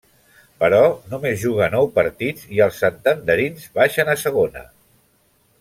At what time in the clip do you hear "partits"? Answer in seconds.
1.99-2.49